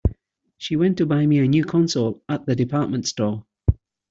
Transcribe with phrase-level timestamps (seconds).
[0.57, 3.45] She went to buy me a new console at the department store.